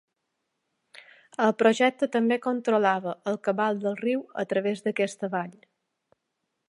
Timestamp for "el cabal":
3.33-3.85